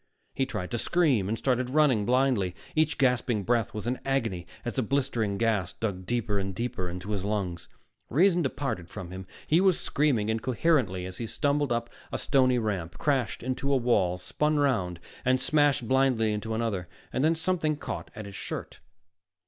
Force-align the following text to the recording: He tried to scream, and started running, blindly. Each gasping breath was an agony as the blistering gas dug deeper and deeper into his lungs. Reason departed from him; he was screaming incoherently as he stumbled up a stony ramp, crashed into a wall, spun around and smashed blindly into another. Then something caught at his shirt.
He 0.33 0.47
tried 0.47 0.71
to 0.71 0.79
scream, 0.79 1.29
and 1.29 1.37
started 1.37 1.69
running, 1.69 2.07
blindly. 2.07 2.55
Each 2.75 2.97
gasping 2.97 3.43
breath 3.43 3.71
was 3.71 3.85
an 3.85 3.99
agony 4.03 4.47
as 4.65 4.73
the 4.73 4.81
blistering 4.81 5.37
gas 5.37 5.73
dug 5.73 6.07
deeper 6.07 6.39
and 6.39 6.55
deeper 6.55 6.89
into 6.89 7.11
his 7.11 7.23
lungs. 7.23 7.69
Reason 8.09 8.41
departed 8.41 8.89
from 8.89 9.11
him; 9.11 9.27
he 9.45 9.61
was 9.61 9.79
screaming 9.79 10.29
incoherently 10.29 11.05
as 11.05 11.19
he 11.19 11.27
stumbled 11.27 11.71
up 11.71 11.87
a 12.11 12.17
stony 12.17 12.57
ramp, 12.57 12.97
crashed 12.97 13.43
into 13.43 13.71
a 13.71 13.77
wall, 13.77 14.17
spun 14.17 14.57
around 14.57 14.99
and 15.23 15.39
smashed 15.39 15.87
blindly 15.87 16.33
into 16.33 16.55
another. 16.55 16.87
Then 17.13 17.35
something 17.35 17.75
caught 17.75 18.09
at 18.15 18.25
his 18.25 18.35
shirt. 18.35 18.79